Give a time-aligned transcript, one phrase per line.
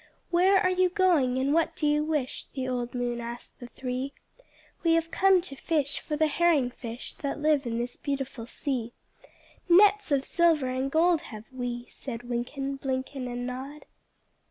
[0.31, 4.13] "Where are you going, and what do you wish?" The old moon asked the three.
[4.81, 8.93] "We have come to fish for the herring fish That live in this beautiful sea;
[9.69, 13.85] Nets of silver and gold have we," Said Wynken, Blynken, And Nod.